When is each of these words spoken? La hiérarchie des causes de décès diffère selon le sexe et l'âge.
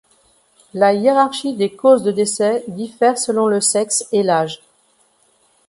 La 0.73 0.93
hiérarchie 0.95 1.55
des 1.55 1.75
causes 1.75 2.01
de 2.01 2.11
décès 2.11 2.63
diffère 2.67 3.19
selon 3.19 3.45
le 3.47 3.61
sexe 3.61 4.07
et 4.11 4.23
l'âge. 4.23 4.63